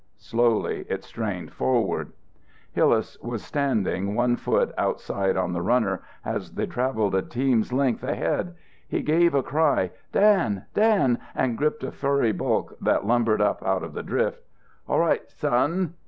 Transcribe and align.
Slowly 0.17 0.83
it 0.89 1.03
strained 1.03 1.53
forward. 1.53 2.11
Hillas 2.71 3.19
was 3.21 3.43
standing, 3.43 4.15
one 4.15 4.35
foot 4.35 4.73
outside 4.75 5.37
on 5.37 5.53
the 5.53 5.61
runner, 5.61 6.01
as 6.25 6.53
they 6.53 6.65
travelled 6.65 7.13
a 7.13 7.21
team's 7.21 7.71
length 7.71 8.01
ahead. 8.01 8.55
He 8.87 9.03
gave 9.03 9.35
a 9.35 9.43
cry 9.43 9.91
"Dan! 10.11 10.65
Dan!" 10.73 11.19
and 11.35 11.55
gripped 11.55 11.83
a 11.83 11.91
furry 11.91 12.31
bulk 12.31 12.75
that 12.81 13.05
lumbered 13.05 13.41
up 13.41 13.61
out 13.63 13.83
of 13.83 13.93
the 13.93 14.01
drift. 14.01 14.41
"All 14.89 14.97
right 14.99 15.29
son." 15.29 15.93